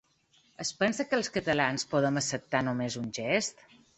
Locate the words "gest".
3.21-3.65